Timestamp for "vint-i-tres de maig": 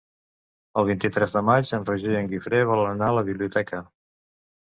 0.87-1.73